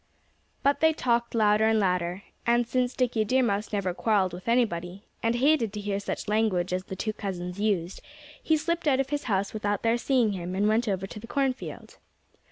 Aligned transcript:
But 0.63 0.79
they 0.79 0.93
talked 0.93 1.35
louder 1.35 1.67
and 1.67 1.79
louder. 1.79 2.23
And 2.43 2.67
since 2.67 2.95
Dickie 2.95 3.23
Deer 3.23 3.43
Mouse 3.43 3.71
never 3.71 3.93
quarreled 3.93 4.33
with 4.33 4.47
anybody, 4.47 5.03
and 5.21 5.35
hated 5.35 5.71
to 5.73 5.79
hear 5.79 5.99
such 5.99 6.27
language 6.27 6.73
as 6.73 6.85
the 6.85 6.95
two 6.95 7.13
cousins 7.13 7.59
used, 7.59 8.01
he 8.41 8.57
slipped 8.57 8.87
out 8.87 8.99
of 8.99 9.11
his 9.11 9.25
house 9.25 9.53
without 9.53 9.83
their 9.83 9.99
seeing 9.99 10.31
him 10.31 10.55
and 10.55 10.67
went 10.67 10.87
over 10.87 11.05
to 11.05 11.19
the 11.19 11.27
cornfield. 11.27 11.97